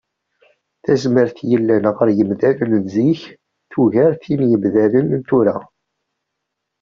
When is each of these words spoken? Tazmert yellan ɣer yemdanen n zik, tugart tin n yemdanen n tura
Tazmert 0.83 1.37
yellan 1.49 1.85
ɣer 1.95 2.07
yemdanen 2.17 2.71
n 2.83 2.85
zik, 2.93 3.21
tugart 3.71 4.21
tin 4.23 4.41
n 4.45 4.49
yemdanen 4.51 5.07
n 5.19 5.21
tura 5.27 5.57